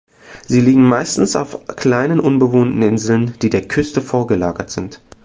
Sie 0.47 0.59
liegen 0.61 0.89
meistens 0.89 1.35
auf 1.35 1.63
kleinen 1.75 2.19
unbewohnten 2.19 2.81
Inseln, 2.81 3.35
die 3.43 3.51
der 3.51 3.67
Küste 3.67 4.01
vorgelagert 4.01 4.71
sind. 4.71 4.99